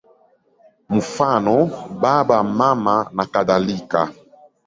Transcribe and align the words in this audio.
Mfano: 0.95 1.55
Baba, 2.01 2.37
Mama 2.57 2.95
nakadhalika. 3.15 4.01